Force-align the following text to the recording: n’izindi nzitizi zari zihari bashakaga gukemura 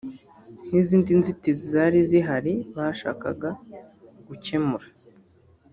n’izindi 0.69 1.11
nzitizi 1.19 1.63
zari 1.73 1.99
zihari 2.09 2.53
bashakaga 2.75 3.49
gukemura 4.27 4.87